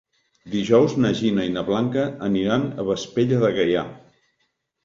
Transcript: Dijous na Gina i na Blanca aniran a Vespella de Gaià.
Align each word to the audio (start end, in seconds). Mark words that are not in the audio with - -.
Dijous 0.53 0.95
na 1.03 1.11
Gina 1.19 1.45
i 1.49 1.51
na 1.57 1.63
Blanca 1.69 2.05
aniran 2.31 2.67
a 2.85 2.89
Vespella 2.89 3.41
de 3.45 3.55
Gaià. 3.59 3.85